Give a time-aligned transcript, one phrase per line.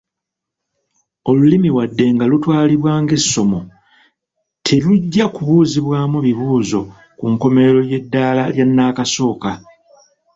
[1.29, 3.59] Olulimi wadde nga lutwalibwa ng’essomo,
[4.65, 6.81] terujja kubuuzibwamu bibuuzo
[7.17, 9.51] ku nkomerero y’eddaala lya nnakasooka.